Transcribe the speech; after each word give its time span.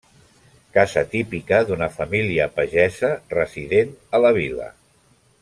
Casa 0.77 1.03
típica 1.11 1.59
d'una 1.67 1.89
família 1.97 2.47
pagesa 2.57 3.13
resident 3.35 3.93
a 4.19 4.23
la 4.27 4.35
vila. 4.41 4.73